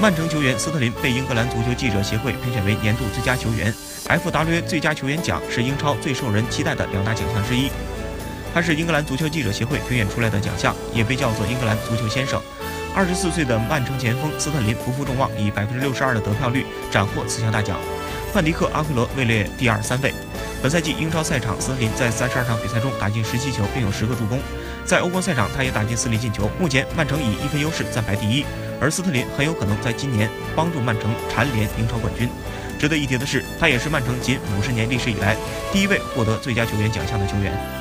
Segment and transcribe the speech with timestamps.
[0.00, 3.72] 曼城球员斯特林被英格兰足球记者协会评选为年度最佳球员。
[4.08, 7.70] FWA 最佳球员奖是英超最受人期待的两大奖项之一，
[8.54, 12.40] 它是英格兰足球记者协会评选出来的奖项，也被叫做英格兰足球先生。
[12.94, 17.78] 二十四岁的曼城前锋斯特林不负众望，以百分之六十二的得票率斩获此项大奖。
[18.32, 20.14] 范迪克、阿奎罗位列第二、三位。
[20.62, 24.40] 本赛季英超赛场，斯特林在三十二场比赛中打进十七球，并有十个助攻。
[24.86, 26.50] 在欧冠赛场，他也打进四粒进球。
[26.58, 28.44] 目前曼城以一分优势暂排第一，
[28.80, 32.28] 而斯特林很有可能在今年帮助曼城蝉联英超冠军。
[32.78, 35.36] 值得一提的是，他也是曼城近五十年历史以来
[35.70, 37.80] 第一位获得最佳球员奖项的球员。